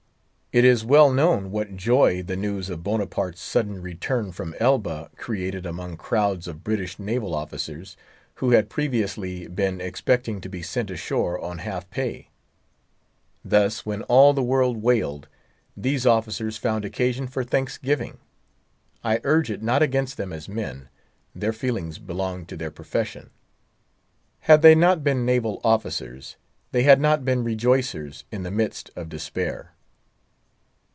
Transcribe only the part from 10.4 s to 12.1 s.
to be sent ashore on half